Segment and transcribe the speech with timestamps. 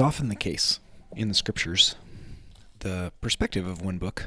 [0.00, 0.78] Often the case
[1.16, 1.96] in the scriptures,
[2.78, 4.26] the perspective of one book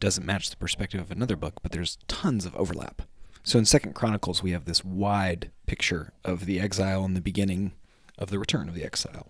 [0.00, 3.02] doesn't match the perspective of another book, but there's tons of overlap.
[3.44, 7.72] So in Second Chronicles, we have this wide picture of the exile and the beginning
[8.18, 9.28] of the return of the exile.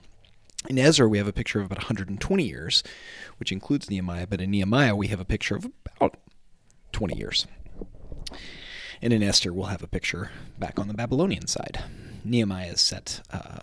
[0.68, 2.82] In Ezra, we have a picture of about 120 years,
[3.36, 5.66] which includes Nehemiah, but in Nehemiah, we have a picture of
[5.96, 6.16] about
[6.92, 7.46] 20 years.
[9.02, 11.84] And in Esther, we'll have a picture back on the Babylonian side.
[12.24, 13.60] Nehemiah is set uh,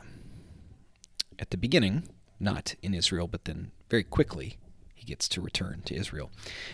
[1.39, 2.07] at the beginning,
[2.39, 4.57] not in Israel, but then very quickly
[4.93, 6.31] he gets to return to Israel.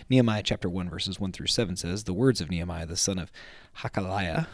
[0.08, 3.30] Nehemiah chapter 1, verses 1 through 7 says, The words of Nehemiah, the son of
[3.78, 4.46] Hacaliah.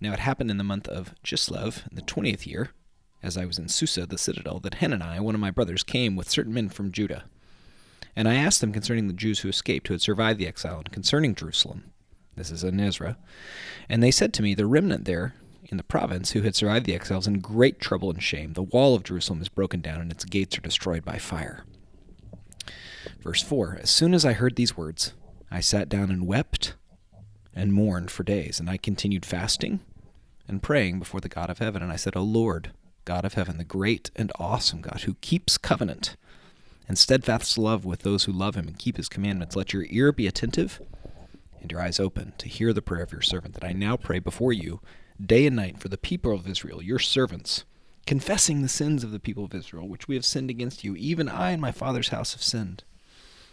[0.00, 2.70] Now it happened in the month of Chislev, in the 20th year,
[3.22, 6.30] as I was in Susa, the citadel, that Hanani, one of my brothers, came with
[6.30, 7.24] certain men from Judah.
[8.16, 10.92] And I asked them concerning the Jews who escaped, who had survived the exile, and
[10.92, 11.92] concerning Jerusalem.
[12.36, 13.18] This is in Ezra.
[13.88, 15.34] And they said to me, The remnant there
[15.70, 18.54] in the province who had survived the exiles in great trouble and shame.
[18.54, 21.64] The wall of Jerusalem is broken down, and its gates are destroyed by fire.
[23.20, 25.14] Verse 4 As soon as I heard these words,
[25.50, 26.74] I sat down and wept
[27.54, 29.80] and mourned for days, and I continued fasting
[30.48, 31.82] and praying before the God of heaven.
[31.82, 32.72] And I said, O Lord,
[33.04, 36.16] God of heaven, the great and awesome God who keeps covenant
[36.88, 40.12] and steadfast love with those who love him and keep his commandments, let your ear
[40.12, 40.80] be attentive
[41.60, 44.18] and your eyes open to hear the prayer of your servant that I now pray
[44.18, 44.80] before you
[45.24, 47.64] day and night for the people of Israel, your servants,
[48.06, 50.96] confessing the sins of the people of Israel, which we have sinned against you.
[50.96, 52.84] Even I and my father's house have sinned.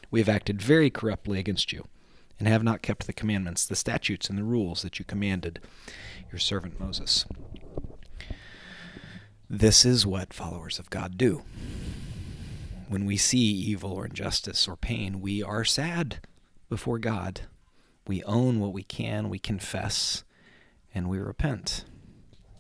[0.09, 1.85] We have acted very corruptly against you,
[2.39, 5.59] and have not kept the commandments, the statutes, and the rules that you commanded
[6.31, 7.25] your servant Moses.
[9.49, 11.43] This is what followers of God do.
[12.87, 16.19] When we see evil or injustice or pain, we are sad
[16.69, 17.41] before God.
[18.07, 20.23] We own what we can, we confess,
[20.97, 21.85] and we repent.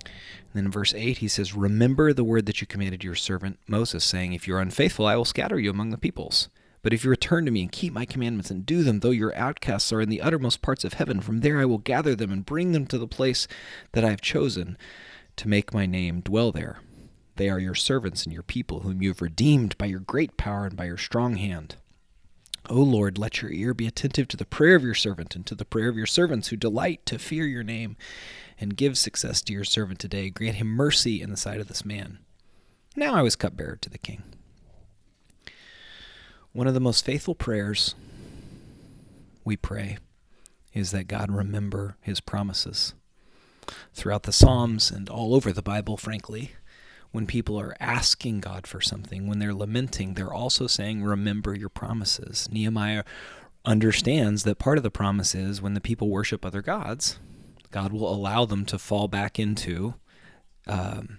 [0.03, 3.59] And then in verse 8, he says, Remember the word that you commanded your servant
[3.67, 6.47] Moses, saying, If you're unfaithful, I will scatter you among the peoples.
[6.81, 9.35] But if you return to me and keep my commandments and do them, though your
[9.35, 12.45] outcasts are in the uttermost parts of heaven, from there I will gather them and
[12.45, 13.47] bring them to the place
[13.91, 14.77] that I have chosen
[15.35, 16.79] to make my name dwell there.
[17.35, 20.65] They are your servants and your people, whom you have redeemed by your great power
[20.65, 21.75] and by your strong hand.
[22.69, 25.55] O Lord, let your ear be attentive to the prayer of your servant and to
[25.55, 27.95] the prayer of your servants who delight to fear your name,
[28.59, 30.29] and give success to your servant today.
[30.29, 32.19] Grant him mercy in the sight of this man.
[32.95, 34.23] Now I was cupbearer to the king.
[36.51, 37.93] One of the most faithful prayers
[39.45, 39.99] we pray
[40.73, 42.93] is that God remember his promises.
[43.93, 46.53] Throughout the Psalms and all over the Bible, frankly,
[47.17, 51.67] when people are asking God for something, when they're lamenting, they're also saying, Remember your
[51.67, 52.47] promises.
[52.51, 53.03] Nehemiah
[53.65, 57.17] understands that part of the promise is when the people worship other gods,
[57.71, 59.95] God will allow them to fall back into
[60.67, 61.17] um,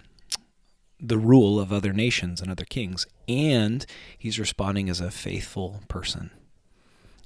[1.01, 3.05] the rule of other nations and other kings.
[3.27, 3.85] And
[4.17, 6.31] he's responding as a faithful person.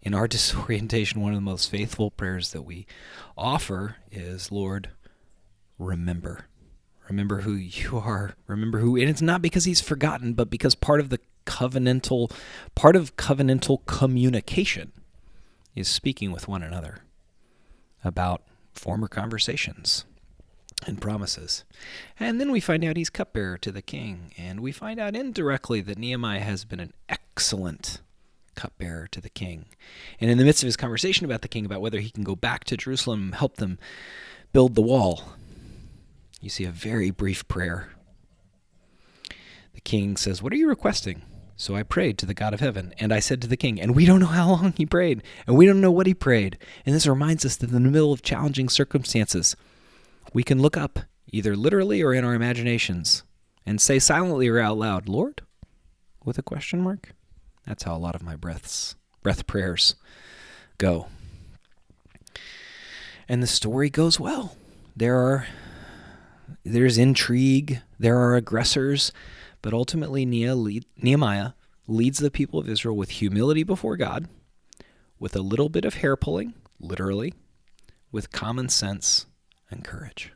[0.01, 2.87] In our disorientation, one of the most faithful prayers that we
[3.37, 4.89] offer is, Lord,
[5.77, 6.47] remember.
[7.09, 8.35] Remember who you are.
[8.47, 12.31] Remember who, and it's not because he's forgotten, but because part of the covenantal,
[12.75, 14.91] part of covenantal communication
[15.75, 16.99] is speaking with one another
[18.03, 18.43] about
[18.73, 20.05] former conversations
[20.85, 21.63] and promises.
[22.19, 25.81] And then we find out he's cupbearer to the king, and we find out indirectly
[25.81, 28.01] that Nehemiah has been an excellent
[28.55, 29.65] cupbearer to the king.
[30.19, 32.35] And in the midst of his conversation about the king, about whether he can go
[32.35, 33.79] back to Jerusalem, help them
[34.51, 35.33] build the wall,
[36.43, 37.89] you see a very brief prayer.
[39.73, 41.21] The king says, What are you requesting?
[41.55, 43.95] So I prayed to the God of heaven, and I said to the king, and
[43.95, 46.57] we don't know how long he prayed, and we don't know what he prayed.
[46.85, 49.55] And this reminds us that in the middle of challenging circumstances,
[50.33, 50.99] we can look up,
[51.31, 53.23] either literally or in our imaginations,
[53.65, 55.43] and say silently or out loud, Lord?
[56.25, 57.13] With a question mark?
[57.65, 59.95] That's how a lot of my breaths, breath prayers
[60.77, 61.07] go.
[63.29, 64.57] And the story goes well.
[64.93, 65.47] There are
[66.63, 69.11] there's intrigue, there are aggressors,
[69.61, 71.51] but ultimately Nehemiah
[71.87, 74.27] leads the people of Israel with humility before God,
[75.19, 77.33] with a little bit of hair pulling, literally,
[78.11, 79.25] with common sense
[79.69, 80.31] and courage.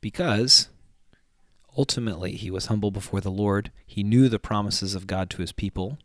[0.00, 0.68] Because
[1.76, 5.52] ultimately he was humble before the Lord, he knew the promises of God to his
[5.52, 5.98] people,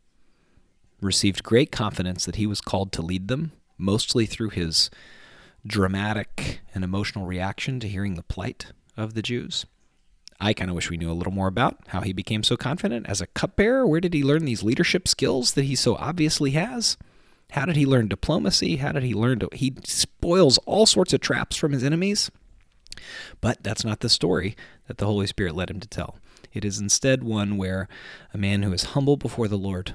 [1.01, 4.89] received great confidence that he was called to lead them, mostly through his
[5.65, 8.67] dramatic and emotional reaction to hearing the plight
[8.97, 9.65] of the Jews.
[10.39, 13.07] I kind of wish we knew a little more about how he became so confident
[13.07, 13.88] as a cupbearer.
[13.88, 16.97] Where did he learn these leadership skills that he so obviously has?
[17.51, 18.77] How did he learn diplomacy?
[18.77, 19.50] How did he learn to.
[19.53, 22.31] He spoils all sorts of traps from his enemies.
[23.39, 24.56] But that's not the story
[24.88, 26.18] that the Holy Spirit led him to tell.
[26.53, 27.88] It is instead one where
[28.33, 29.94] a man who is humble before the Lord,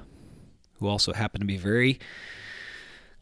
[0.79, 1.99] who also happened to be very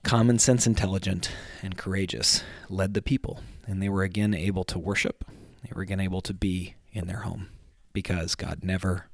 [0.03, 3.41] common sense intelligent and courageous, led the people.
[3.65, 5.18] And they were again able to worship
[5.63, 7.49] they were again able to be in their home
[7.93, 9.05] because God never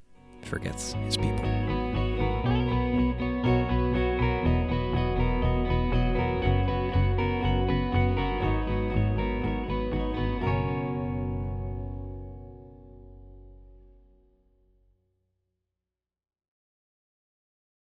[0.42, 1.85] forgets his people.